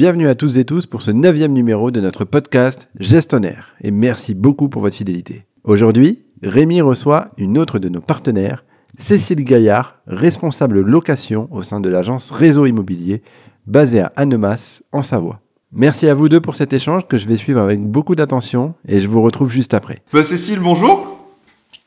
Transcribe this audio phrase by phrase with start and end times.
[0.00, 4.34] Bienvenue à toutes et tous pour ce neuvième numéro de notre podcast Gestionnaire et merci
[4.34, 5.44] beaucoup pour votre fidélité.
[5.62, 8.64] Aujourd'hui, Rémi reçoit une autre de nos partenaires,
[8.96, 13.22] Cécile Gaillard, responsable location au sein de l'agence Réseau Immobilier
[13.66, 15.40] basée à Annemasse en Savoie.
[15.70, 19.00] Merci à vous deux pour cet échange que je vais suivre avec beaucoup d'attention et
[19.00, 19.98] je vous retrouve juste après.
[20.14, 21.18] Bah Cécile, bonjour.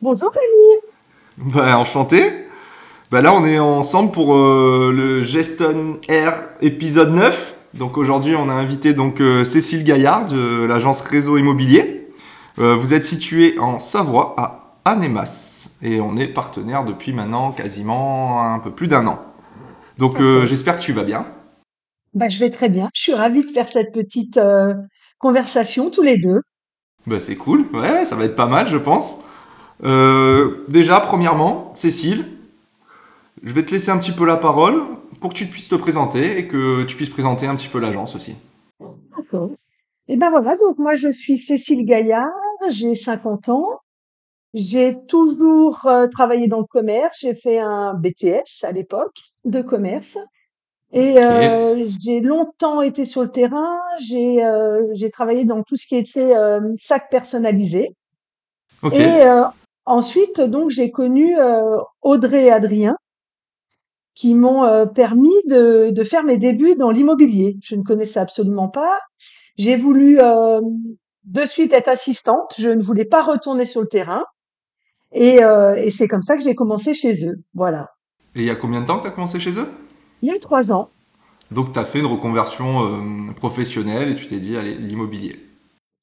[0.04, 1.52] Bonjour Rémi.
[1.52, 2.32] Bah enchanté.
[3.10, 7.53] Bah là on est ensemble pour euh, le Geston Air épisode 9.
[7.74, 12.10] Donc aujourd'hui on a invité donc euh, Cécile Gaillard de l'agence Réseau Immobilier.
[12.60, 18.44] Euh, vous êtes situé en Savoie à Annemasse et on est partenaire depuis maintenant quasiment
[18.44, 19.22] un peu plus d'un an.
[19.98, 21.26] Donc j'espère que tu vas bien.
[22.14, 22.90] Bah, je vais très bien.
[22.94, 24.76] Je suis ravie de faire cette petite euh,
[25.18, 26.42] conversation tous les deux.
[27.08, 27.66] Bah, c'est cool.
[27.74, 29.18] Ouais, ça va être pas mal, je pense.
[29.84, 32.26] Euh, déjà, premièrement, Cécile,
[33.42, 34.84] je vais te laisser un petit peu la parole
[35.24, 38.14] pour que tu puisses te présenter et que tu puisses présenter un petit peu l'agence
[38.14, 38.36] aussi.
[39.16, 39.52] D'accord.
[40.10, 42.30] Et ben voilà, donc moi je suis Cécile Gaillard,
[42.68, 43.80] j'ai 50 ans.
[44.54, 49.16] J'ai toujours euh, travaillé dans le commerce, j'ai fait un BTS à l'époque
[49.46, 50.18] de commerce.
[50.92, 53.80] Et euh, j'ai longtemps été sur le terrain.
[54.02, 56.34] J'ai euh, j'ai travaillé dans tout ce qui était
[56.76, 57.96] sac personnalisé.
[58.92, 59.46] Et euh,
[59.86, 61.34] ensuite, donc, j'ai connu
[62.02, 62.98] Audrey et Adrien
[64.16, 67.58] qui m'ont permis de, de faire mes débuts dans l'immobilier.
[67.64, 69.00] Je ne connaissais absolument pas.
[69.58, 72.54] J'ai voulu de suite être assistante.
[72.58, 74.24] Je ne voulais pas retourner sur le terrain.
[75.12, 75.40] Et,
[75.78, 77.38] et c'est comme ça que j'ai commencé chez eux.
[77.54, 77.90] Voilà.
[78.36, 79.70] Et il y a combien de temps que tu as commencé chez eux?
[80.22, 80.90] Il y a eu trois ans.
[81.52, 85.36] Donc, tu as fait une reconversion euh, professionnelle et tu t'es dit, allez, l'immobilier.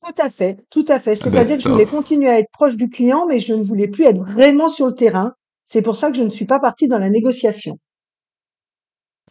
[0.04, 1.18] Tout à fait, tout à fait.
[1.20, 3.62] Ah ben, C'est-à-dire que je voulais continuer à être proche du client, mais je ne
[3.62, 5.32] voulais plus être vraiment sur le terrain.
[5.64, 7.78] C'est pour ça que je ne suis pas partie dans la négociation.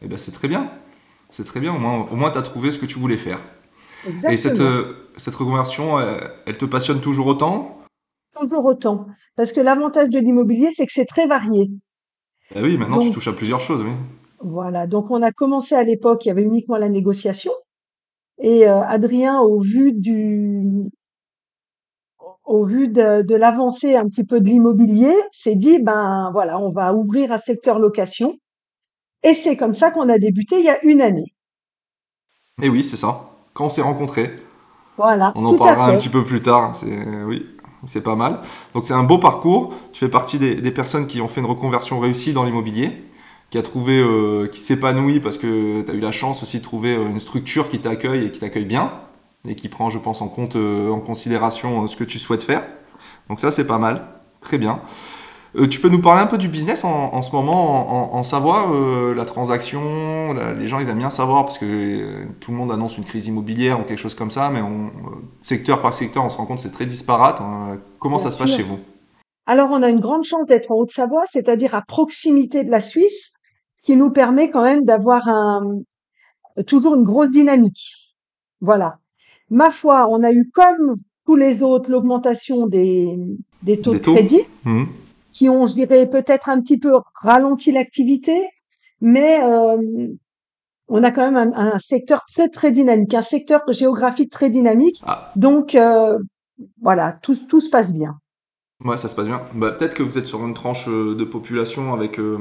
[0.02, 0.68] Eh ben, c'est très bien.
[1.28, 1.74] C'est très bien.
[1.74, 3.40] Au moins, au moins tu as trouvé ce que tu voulais faire.
[4.04, 4.32] Exactement.
[4.32, 7.78] Et cette, euh, cette reconversion, elle, elle te passionne toujours autant?
[8.38, 9.06] Toujours autant.
[9.36, 11.70] Parce que l'avantage de l'immobilier, c'est que c'est très varié.
[12.54, 13.92] Eh oui, maintenant tu touches à plusieurs choses, oui.
[14.42, 17.52] Voilà, donc on a commencé à l'époque, il y avait uniquement la négociation.
[18.38, 20.62] Et euh, Adrien, au vu du,
[22.44, 26.72] au vu de, de l'avancée un petit peu de l'immobilier, s'est dit ben voilà, on
[26.72, 28.34] va ouvrir un secteur location.
[29.22, 31.34] Et c'est comme ça qu'on a débuté il y a une année.
[32.62, 33.30] Et oui, c'est ça.
[33.54, 34.30] Quand on s'est rencontrés.
[34.96, 35.32] Voilà.
[35.34, 36.76] On en parlera un petit peu plus tard.
[36.76, 37.46] C'est oui,
[37.86, 38.40] c'est pas mal.
[38.74, 39.74] Donc c'est un beau parcours.
[39.92, 43.04] Tu fais partie des, des personnes qui ont fait une reconversion réussie dans l'immobilier
[43.50, 46.62] qui a trouvé, euh, qui s'épanouit parce que tu as eu la chance aussi de
[46.62, 48.92] trouver euh, une structure qui t'accueille et qui t'accueille bien
[49.46, 52.62] et qui prend, je pense, en compte, euh, en considération ce que tu souhaites faire.
[53.28, 54.06] Donc ça, c'est pas mal,
[54.40, 54.80] très bien.
[55.70, 58.72] Tu peux nous parler un peu du business en, en ce moment, en, en savoir
[58.72, 63.04] la transaction, les gens ils aiment bien savoir parce que tout le monde annonce une
[63.04, 64.90] crise immobilière ou quelque chose comme ça, mais on,
[65.42, 67.40] secteur par secteur, on se rend compte c'est très disparate.
[67.98, 68.78] comment Bien ça se passe chez vous?
[69.46, 73.32] Alors on a une grande chance d'être en Haute-Savoie, c'est-à-dire à proximité de la Suisse
[73.74, 75.80] ce qui nous permet quand même d'avoir un,
[76.66, 78.14] toujours une grosse dynamique.
[78.60, 78.98] Voilà.
[79.48, 80.96] Ma foi, on a eu comme
[81.26, 83.18] tous les autres l'augmentation des,
[83.62, 84.86] des taux Des de taux crédit Mhm.
[85.32, 86.92] Qui ont, je dirais, peut-être un petit peu
[87.22, 88.48] ralenti l'activité,
[89.00, 90.08] mais euh,
[90.88, 95.00] on a quand même un, un secteur très très dynamique, un secteur géographique très dynamique.
[95.06, 95.32] Ah.
[95.36, 96.18] Donc euh,
[96.82, 98.16] voilà, tout, tout se passe bien.
[98.84, 99.42] Ouais, ça se passe bien.
[99.54, 102.38] Bah, peut-être que vous êtes sur une tranche euh, de population avec euh,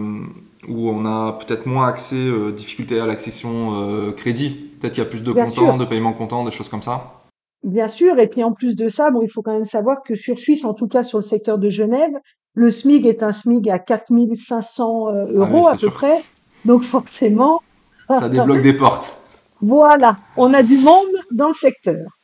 [0.70, 4.72] où on a peut-être moins accès, euh, difficulté à l'accession crédit.
[4.80, 5.78] Peut-être qu'il y a plus de Bien comptants, sûr.
[5.78, 7.16] de paiements comptants, des choses comme ça.
[7.64, 10.16] Bien sûr, et puis en plus de ça, bon, il faut quand même savoir que
[10.16, 12.14] sur Suisse, en tout cas sur le secteur de Genève,
[12.60, 15.94] le SMIG est un SMIG à 4500 euh, Ah oui, euros à peu sûr.
[15.94, 16.26] près.
[16.66, 17.62] Donc forcément,
[18.10, 19.16] Ça débloque des portes.
[19.62, 22.20] voilà, on a du monde dans le secteur.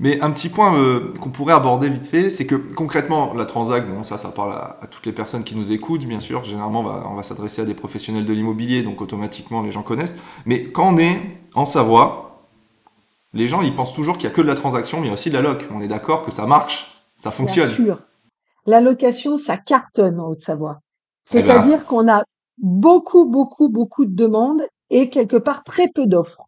[0.00, 3.86] Mais un petit point euh, qu'on pourrait aborder vite fait, c'est que concrètement, la transac,
[3.88, 6.44] bon, ça, ça parle à, à toutes les personnes qui nous écoutent, bien sûr.
[6.44, 6.80] Généralement,
[7.10, 10.14] on va, s'adresser à des professionnels de l'immobilier, donc automatiquement, les gens connaissent.
[10.46, 11.20] Mais quand on est
[11.54, 12.46] en Savoie,
[13.34, 15.10] les gens, ils pensent toujours qu'il n'y a que de la transaction, mais il y
[15.10, 15.66] a aussi de la loc.
[15.74, 17.70] On est d'accord que ça marche, ça Bien fonctionne.
[17.70, 18.00] sûr.
[18.68, 20.80] La location, ça cartonne en Haute-Savoie.
[21.24, 22.24] C'est-à-dire qu'on a
[22.58, 24.60] beaucoup, beaucoup, beaucoup de demandes
[24.90, 26.42] et quelque part très peu d'offres.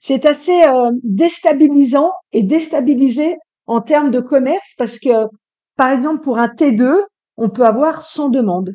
[0.00, 3.36] C'est assez euh, déstabilisant et déstabilisé
[3.68, 5.28] en termes de commerce parce que,
[5.76, 7.04] par exemple, pour un T2,
[7.36, 8.74] on peut avoir 100 demandes.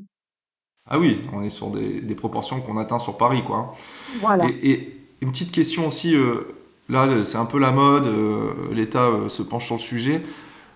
[0.90, 3.76] Ah oui, on est sur des, des proportions qu'on atteint sur Paris, quoi.
[4.22, 4.46] Voilà.
[4.46, 6.56] Et, et une petite question aussi, euh,
[6.88, 10.22] là c'est un peu la mode, euh, l'État se penche sur le sujet.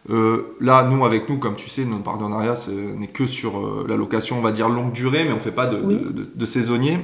[0.10, 3.86] Euh, là, nous, avec nous, comme tu sais, notre partenariat ce n'est que sur euh,
[3.88, 5.96] la location, on va dire longue durée, mais on fait pas de, Oui.
[6.00, 6.98] de, de- de saisonnier.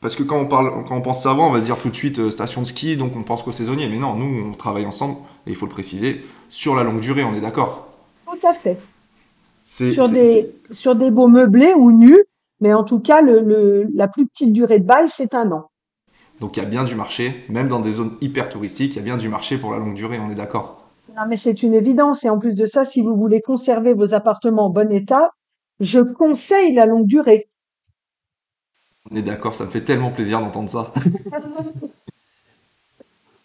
[0.00, 1.94] parce que quand on, parle, quand on pense savant, on va se dire tout de
[1.94, 3.88] suite euh, station de ski, donc on pense qu'aux saisonniers.
[3.88, 5.16] Mais non, nous, on travaille ensemble,
[5.46, 7.88] et il faut le préciser, sur la longue durée, on est d'accord
[8.26, 8.78] Tout à fait.
[9.64, 12.24] Sur des, sur des beaux meublés ou nus,
[12.60, 15.70] mais en tout cas, le, le- la plus petite durée de bail, c'est un an.
[16.40, 19.00] Donc il y a bien du marché, même dans des zones hyper touristiques, il y
[19.00, 20.78] a bien du marché pour la longue durée, on est d'accord
[21.20, 22.24] Non, mais c'est une évidence.
[22.24, 25.30] Et en plus de ça, si vous voulez conserver vos appartements en bon état,
[25.78, 27.48] je conseille la longue durée.
[29.10, 30.92] On est d'accord, ça me fait tellement plaisir d'entendre ça.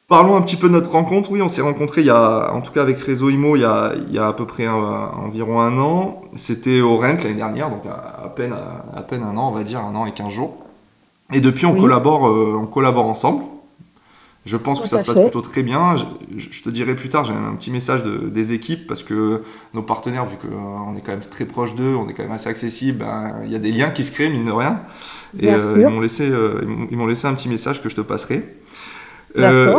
[0.07, 1.31] Parlons un petit peu de notre rencontre.
[1.31, 3.66] Oui, on s'est rencontrés il y a, en tout cas avec Réseau Imo, il y
[3.66, 6.22] a, il y a à peu près un- environ un an.
[6.36, 9.63] C'était au Rent l'année dernière, donc à, à peine, à, peine un an, on va
[9.63, 10.57] dire, un an et 15 jours.
[11.33, 11.81] Et depuis, on, Oui.
[11.81, 13.44] collabore, euh, on collabore ensemble.
[14.45, 15.24] Je pense que ça se passe fait.
[15.24, 15.97] plutôt très bien.
[15.97, 16.06] Je,
[16.51, 19.42] je te dirai plus tard, j'ai un petit message de- des équipes parce que
[19.74, 22.47] nos partenaires, vu qu'on est quand même très proche d'eux, on est quand même assez
[22.50, 24.81] accessible, ben, il y a des liens qui se créent, mine de rien.
[25.39, 26.62] Et euh, ils m'ont laissé, euh,
[26.92, 28.56] ils m'ont- laissé un petit message que je te passerai.
[29.38, 29.71] Euh,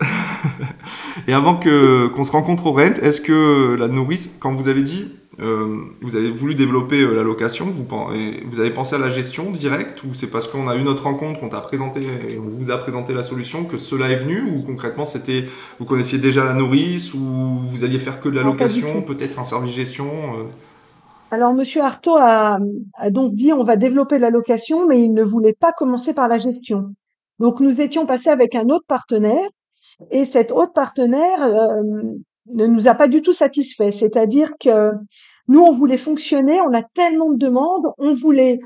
[1.28, 4.82] et avant que qu'on se rencontre au Rent, est-ce que la nourrice, quand vous avez
[4.82, 9.50] dit, euh, vous avez voulu développer euh, la location, vous, avez pensé à la gestion
[9.50, 12.70] directe ou c'est parce qu'on a eu notre rencontre, qu'on t'a présenté, et on vous
[12.70, 15.44] a présenté la solution que cela est venu ou concrètement c'était,
[15.78, 19.38] vous connaissiez déjà la nourrice ou vous alliez faire que de la Non, location, peut-être
[19.38, 20.44] un service gestion euh,
[21.30, 22.58] Alors, Monsieur Artaud a,
[22.94, 26.28] a donc dit on va développer la location, mais il ne voulait pas commencer par
[26.28, 26.94] la gestion.
[27.40, 29.48] Donc, nous étions passés avec un autre partenaire
[30.10, 32.02] et cet autre partenaire euh,
[32.46, 33.92] ne nous a pas du tout satisfait.
[33.92, 34.92] C'est-à-dire que
[35.48, 38.58] nous, on voulait fonctionner, on a tellement de demandes, on voulait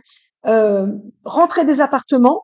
[0.47, 0.87] euh,
[1.25, 2.43] rentrer des appartements,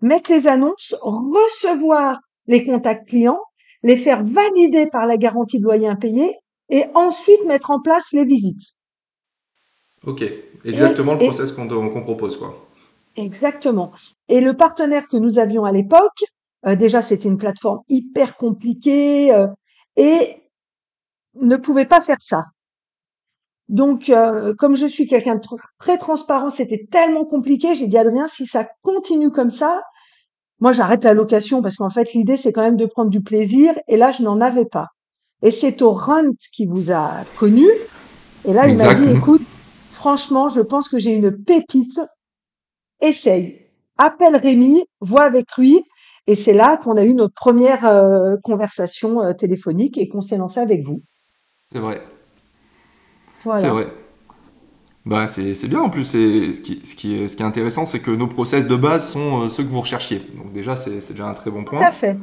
[0.00, 3.40] mettre les annonces, recevoir les contacts clients,
[3.82, 6.36] les faire valider par la garantie de loyer impayé
[6.70, 8.62] et ensuite mettre en place les visites.
[10.06, 10.24] Ok,
[10.64, 12.68] exactement le process qu'on qu'on propose quoi.
[13.16, 13.90] Exactement.
[14.28, 16.24] Et le partenaire que nous avions à l'époque,
[16.66, 19.48] euh, déjà c'était une plateforme hyper compliquée euh,
[19.98, 20.42] et
[21.34, 22.44] ne pouvait pas faire ça.
[23.68, 27.74] Donc, euh, comme je suis quelqu'un de tr- très transparent, c'était tellement compliqué.
[27.74, 29.82] J'ai dit Adrien, si ça continue comme ça,
[30.60, 33.74] moi j'arrête la location parce qu'en fait l'idée c'est quand même de prendre du plaisir.
[33.88, 34.86] Et là, je n'en avais pas.
[35.42, 37.66] Et c'est au Runt qui vous a connu.
[38.44, 39.42] Et là, il m'a dit, écoute,
[39.90, 42.00] franchement, je pense que j'ai une pépite.
[43.00, 43.66] Essaye.
[43.98, 45.84] Appelle Rémi, vois avec lui.
[46.28, 50.36] Et c'est là qu'on a eu notre première euh, conversation euh, téléphonique et qu'on s'est
[50.36, 51.02] lancé avec vous.
[51.72, 52.02] C'est vrai.
[53.44, 53.60] Voilà.
[53.60, 53.86] C'est vrai.
[55.06, 56.04] Bah, c'est c'est bien en plus.
[56.04, 58.76] c'est- Ce qui, ce, qui est, ce qui est intéressant, c'est que nos process de
[58.76, 60.20] base sont euh, ceux que vous recherchiez.
[60.36, 61.80] Donc déjà, c'est c'est déjà un très bon Tout point.
[61.80, 62.18] à fait.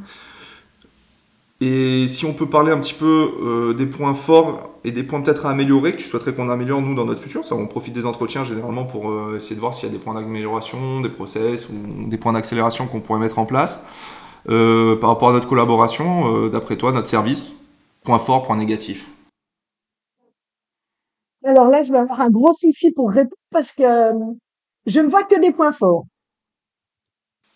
[1.61, 5.21] Et si on peut parler un petit peu euh, des points forts et des points
[5.21, 7.93] peut-être à améliorer, que tu souhaiterais qu'on améliore nous dans notre futur, ça on profite
[7.93, 11.09] des entretiens généralement pour euh, essayer de voir s'il y a des points d'amélioration, des
[11.09, 13.85] process ou des points d'accélération qu'on pourrait mettre en place.
[14.49, 17.53] Euh, par rapport à notre collaboration, d'après toi, notre service,
[18.03, 19.09] point fort, point négatif.
[21.45, 23.83] Alors là, je vais avoir un gros souci pour répondre parce que
[24.87, 26.03] je ne vois que des points forts.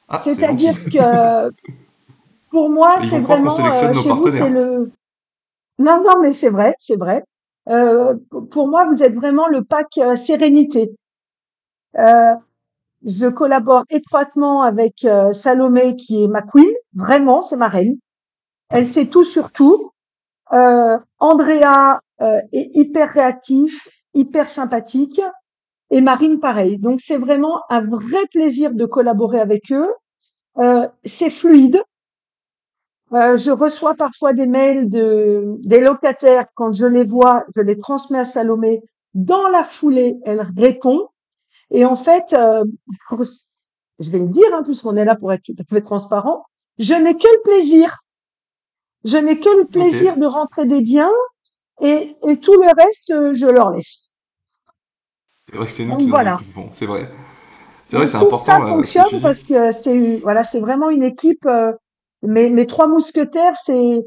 [0.08, 1.52] Ah, c'est C'est-à-dire que
[2.50, 4.92] pour moi, c'est vraiment euh, chez vous, c'est le.
[5.78, 7.24] Non, non, mais c'est vrai, c'est vrai.
[7.70, 8.16] Euh,
[8.52, 10.92] pour moi, vous êtes vraiment le pack euh, sérénité.
[11.98, 12.34] Euh,
[13.06, 16.74] je collabore étroitement avec euh, Salomé, qui est ma queen.
[16.94, 17.98] Vraiment, c'est ma reine.
[18.70, 19.92] Elle sait tout sur tout.
[20.52, 22.00] Euh, Andrea
[22.52, 25.22] est hyper réactif, hyper sympathique.
[25.92, 26.78] Et Marine, pareil.
[26.78, 29.92] Donc, c'est vraiment un vrai plaisir de collaborer avec eux.
[30.58, 31.82] Euh, c'est fluide.
[33.14, 36.46] Euh, je reçois parfois des mails de des locataires.
[36.56, 38.84] Quand je les vois, je les transmets à Salomé.
[39.16, 41.08] Dans la foulée, elle répond.
[41.72, 42.64] Et en fait, euh,
[44.00, 46.46] je vais le dire, hein, puisqu'on est là pour être tout à fait transparent,
[46.78, 47.96] je n'ai que le plaisir.
[49.06, 51.12] Je n'ai que le plaisir de rentrer des biens
[51.82, 54.20] et, et tout le reste, euh, je leur laisse.
[55.50, 56.40] C'est vrai que c'est nous Donc qui voilà.
[56.74, 57.10] c'est vrai.
[57.88, 58.38] C'est vrai, c'est important.
[58.38, 61.46] ça euh, ce fonctionne parce que c'est voilà, c'est vraiment une équipe.
[61.46, 61.72] euh,
[62.24, 64.04] mes, mes trois mousquetaires, c'est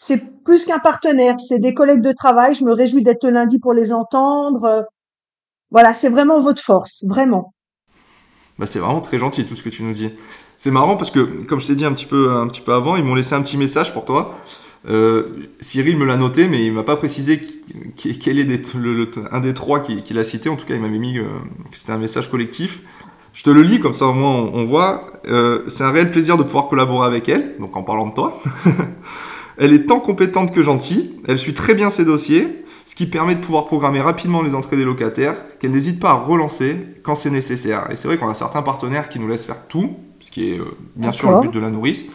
[0.00, 2.54] c'est plus qu'un partenaire, c'est des collègues de travail.
[2.54, 4.86] Je me réjouis d'être lundi pour les entendre.
[5.70, 7.52] Voilà, c'est vraiment votre force, vraiment.
[8.58, 10.10] Bah, c'est vraiment très gentil tout ce que tu nous dis.
[10.56, 12.96] C'est marrant parce que, comme je t'ai dit un petit peu, un petit peu avant,
[12.96, 14.38] ils m'ont laissé un petit message pour toi.
[14.88, 17.40] Euh, Cyril me l'a noté, mais il m'a pas précisé
[17.96, 20.48] quel est le- un des trois qui, qui l'a cité.
[20.48, 21.24] En tout cas, il m'avait mis euh,
[21.70, 22.82] que c'était un message collectif.
[23.34, 25.12] Je te le lis comme ça au moins on, on voit.
[25.28, 27.54] Euh, c'est un réel plaisir de pouvoir collaborer avec elle.
[27.60, 28.40] Donc en parlant de toi,
[29.58, 31.14] elle est tant compétente que gentille.
[31.26, 34.76] Elle suit très bien ses dossiers, ce qui permet de pouvoir programmer rapidement les entrées
[34.76, 37.86] des locataires, qu'elle n'hésite pas à relancer quand c'est nécessaire.
[37.90, 40.58] Et c'est vrai qu'on a certains partenaires qui nous laissent faire tout, ce qui est
[40.58, 40.64] euh,
[40.96, 42.06] bien sûr le but de la nourrice.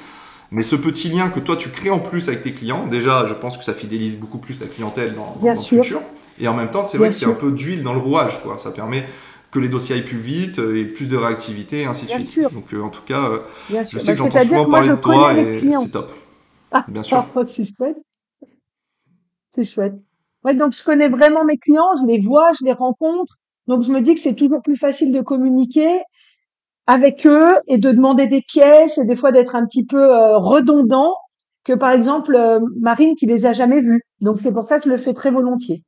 [0.52, 3.34] Mais ce petit lien que toi tu crées en plus avec tes clients, déjà je
[3.34, 5.84] pense que ça fidélise beaucoup plus ta clientèle dans, Bien dans le sûr.
[5.84, 6.02] futur.
[6.40, 8.58] Et en même temps, c'est vrai que c'est un peu d'huile dans le rouage, quoi.
[8.58, 9.06] Ça permet
[9.54, 12.30] que les dossiers aillent plus vite euh, et plus de réactivité et ainsi de suite.
[12.30, 12.50] sûr.
[12.52, 14.00] Donc euh, en tout cas, euh, Bien je sûr.
[14.00, 15.56] sais Bah, que j'entends souvent que moi, parler je de toi et
[15.86, 16.12] c'est top.
[16.72, 17.18] Ah, Bien sûr.
[17.18, 17.98] ah, c'est chouette.
[19.50, 19.94] C'est chouette.
[20.44, 23.36] Ouais, donc je connais vraiment mes clients, je les vois, je les rencontre.
[23.68, 26.02] Donc je me dis que c'est toujours plus facile de communiquer
[26.88, 30.38] avec eux et de demander des pièces et des fois d'être un petit peu euh,
[30.38, 31.16] redondant
[31.64, 34.02] que par exemple euh, Marine qui les a jamais vus.
[34.20, 35.84] Donc c'est pour ça que je le fais très volontiers.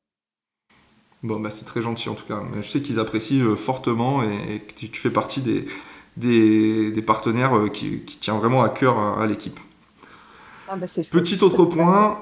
[1.26, 2.40] Bon, bah, c'est très gentil en tout cas.
[2.54, 5.66] Mais Je sais qu'ils apprécient euh, fortement et, que tu, fais partie des,
[6.18, 9.60] des, des partenaires euh, qui, qui tient vraiment à cœur à, à l'équipe.
[10.70, 10.86] Ah, bah.
[11.12, 12.20] Petit autre point.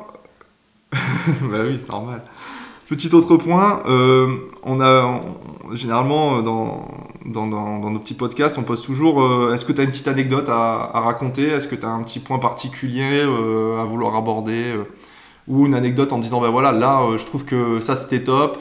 [0.93, 2.23] bah oui, c'est normal.
[2.87, 6.87] Petit autre point, euh, on a on- généralement euh, dans,
[7.25, 9.89] dans, dans, dans nos petits podcasts, on pose toujours euh, est-ce que tu as une
[9.91, 11.43] petite anecdote à, à raconter?
[11.47, 14.83] Est-ce que tu as un petit point particulier euh, à vouloir aborder euh,
[15.47, 18.59] Ou une anecdote en disant ben voilà, là euh, je trouve que ça c'était top,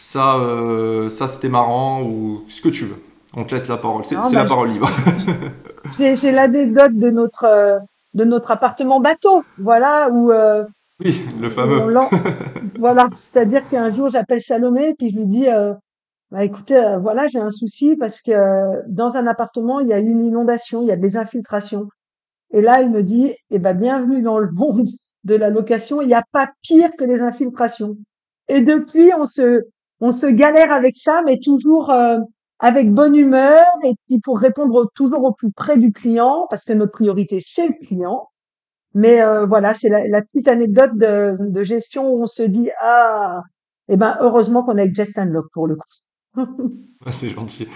[0.00, 2.96] ça, euh, ça c'était marrant, ou ce que tu veux.
[3.36, 4.88] On te laisse la parole, c'est bah, la parole libre.
[5.98, 7.78] J'ai l'anecdote de notre euh,
[8.14, 10.64] de notre appartement bateau, voilà où euh,
[11.04, 11.94] oui, le fameux.
[12.78, 15.46] voilà, c'est-à-dire qu'un jour j'appelle Salomé puis je lui dis
[16.30, 20.24] bah écoutez voilà j'ai un souci parce que dans un appartement il y a une
[20.24, 21.86] inondation, il y a des infiltrations
[22.52, 24.88] et là il me dit eh ben bienvenue dans le monde
[25.24, 27.96] de la location, il n'y a pas pire que les infiltrations
[28.48, 29.62] et depuis on se
[30.00, 32.18] on se galère avec ça mais toujours euh,
[32.58, 36.72] avec bonne humeur et puis pour répondre toujours au plus près du client parce que
[36.72, 38.30] notre priorité c'est le client
[38.94, 43.42] mais euh, voilà, c'est la, petite anecdote de, de gestion où on se dit ah,
[43.88, 46.42] eh ben heureusement qu'on a avec Just Unlock pour le coup.
[47.06, 47.66] Ah, c'est gentil.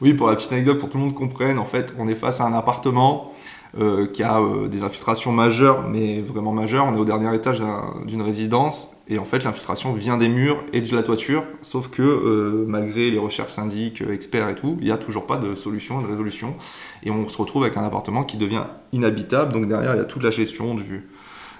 [0.00, 2.14] Oui, pour la petite anecdote, pour que tout le monde comprenne, en fait, on est
[2.14, 3.30] face à un appartement
[3.78, 6.84] euh, qui a euh, des infiltrations majeures, mais vraiment majeures.
[6.86, 10.62] On est au dernier étage d'un- d'une résidence, et en fait, l'infiltration vient des murs
[10.72, 14.86] et de la toiture, sauf que euh, malgré les recherches syndiques, experts et tout, il
[14.86, 16.56] n'y a toujours pas de solution, de résolution,
[17.04, 19.52] et on se retrouve avec un appartement qui devient inhabitable.
[19.52, 21.08] Donc derrière, il y a toute la gestion du,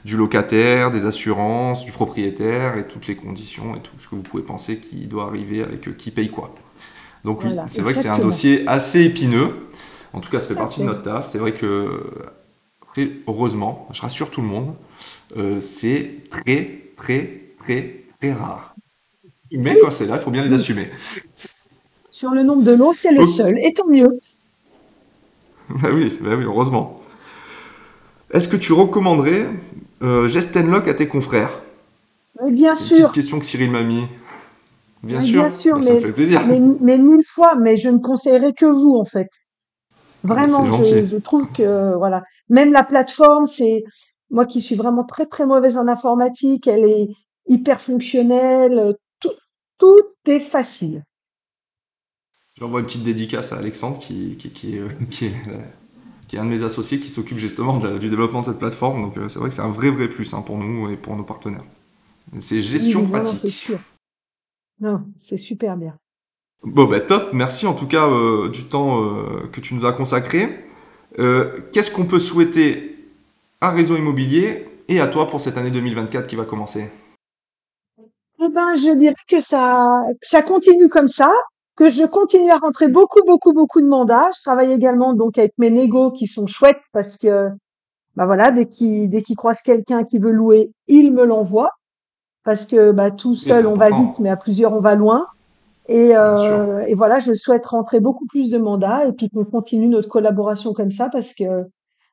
[0.04, 4.22] du locataire, des assurances, du propriétaire, et toutes les conditions et tout ce que vous
[4.22, 6.54] pouvez penser qui doit arriver avec qui paye quoi.
[7.24, 9.50] Donc oui, Voilà, c'est vrai que c'est un dossier assez épineux.
[10.12, 11.26] En tout cas, ça fait partie de notre taf.
[11.28, 12.02] C'est vrai que,
[13.28, 14.74] heureusement, je rassure tout le monde,
[15.36, 18.74] euh, c'est très, très, très, très rare.
[19.52, 20.90] Mais quand c'est là, il faut bien les assumer.
[22.10, 24.16] Sur le nombre de lots, c'est le seul, et tant mieux.
[25.68, 27.00] bah oui, bah oui, heureusement.
[28.32, 29.48] Est-ce que tu recommanderais
[30.02, 31.60] euh, Gestenlock à tes confrères?
[32.42, 34.06] Mais bien C'est une sûr, petite question que Cyril m'a mis.
[35.02, 36.40] Bien Mais sûr, bien sûr, Bah, ça me fait plaisir.
[36.40, 39.28] mais, mais mille fois, mais je ne conseillerais que vous en fait.
[40.22, 43.84] Vraiment, Ah, c'est je, trouve que voilà, même la plateforme, c'est
[44.30, 47.08] moi qui suis vraiment très très mauvaise en informatique, elle est
[47.46, 49.32] hyper fonctionnelle, tout,
[49.78, 51.04] tout est facile.
[52.58, 55.58] J'envoie une petite dédicace à Alexandre qui, qui, qui, est, euh, qui, est, euh,
[56.28, 59.02] qui est un de mes associés qui s'occupe justement de du développement de cette plateforme.
[59.02, 61.16] Donc euh, c'est vrai que c'est un vrai vrai plus hein, pour nous et pour
[61.16, 61.64] nos partenaires.
[62.40, 63.40] C'est gestion Oui, pratique.
[63.42, 63.78] c'est sûr.
[64.80, 65.98] Non, c'est super bien.
[66.62, 69.92] Bon bah top, merci en tout cas euh, du temps euh, que tu nous as
[69.92, 70.62] consacré.
[71.18, 72.98] Euh, Qu'est-ce qu'on peut souhaiter
[73.62, 76.90] à Réseau Immobilier et à toi pour cette année 2024 qui va commencer?
[78.42, 81.32] Eh ben, je dirais que ça, que ça continue comme ça,
[81.76, 84.30] que je continue à rentrer beaucoup, beaucoup, beaucoup de mandats.
[84.36, 87.48] Je travaille également donc avec mes négos qui sont chouettes parce que,
[88.16, 91.72] bah voilà, dès qu'ils, dès qu'ils croisent quelqu'un qui veut louer, ils me l'envoient
[92.44, 95.26] parce que, bah, tout seul on va vite, mais à plusieurs on va loin.
[95.90, 99.88] Et, euh, et voilà, je souhaite rentrer beaucoup plus de mandats et puis qu'on continue
[99.88, 101.64] notre collaboration comme ça parce que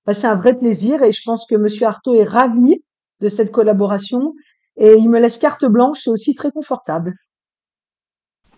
[0.07, 2.84] bah, c'est un vrai plaisir et je pense que Monsieur Artaud est ravi
[3.22, 4.34] de cette collaboration
[4.77, 7.13] et il me laisse carte blanche, c'est aussi très confortable.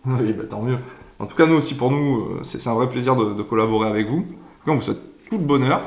[0.06, 0.78] Oui, bah, tant mieux.
[1.18, 3.88] En tout cas, nous aussi, pour nous, euh, c'est un vrai plaisir de, de collaborer
[3.88, 4.24] avec vous.
[4.66, 5.82] On vous souhaite tout le bonheur,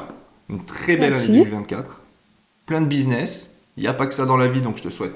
[0.48, 1.32] une très belle Merci.
[1.32, 2.02] année 2024,
[2.68, 3.64] plein de business.
[3.78, 5.16] Il n'y a pas que ça dans la vie, donc je te souhaite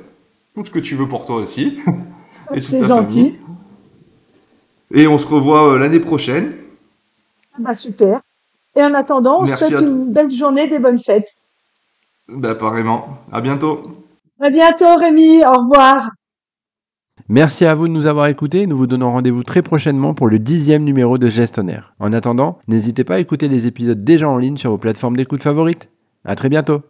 [0.55, 1.77] tout ce que tu veux pour toi aussi
[2.53, 3.23] et toute ta gentil.
[3.23, 3.39] famille.
[4.93, 6.53] Et on se revoit euh, l'année prochaine.
[7.59, 8.21] Bah, super.
[8.75, 11.27] Et en attendant, on Merci souhaite une belle journée, des bonnes fêtes.
[12.27, 13.19] Bah, apparemment.
[13.31, 13.81] À bientôt.
[14.39, 15.43] À bientôt, Rémi.
[15.45, 16.11] Au revoir.
[17.29, 18.67] Merci à vous de nous avoir écoutés.
[18.67, 21.93] Nous vous donnons rendez-vous très prochainement pour le dixième numéro de Gestionnaire.
[21.99, 25.43] En attendant, n'hésitez pas à écouter les épisodes déjà en ligne sur vos plateformes d'écoute
[25.43, 25.89] favorites.
[26.23, 26.83] À très bientôt.